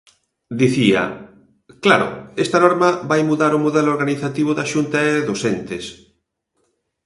Dicía: 0.61 1.03
claro, 1.83 2.07
esta 2.45 2.57
norma 2.65 2.89
vai 3.09 3.21
mudar 3.29 3.51
o 3.57 3.63
modelo 3.65 3.89
organizativo 3.95 4.51
da 4.55 4.69
Xunta 4.71 4.97
e 5.09 5.11
dos 5.27 5.41
entes. 5.55 5.85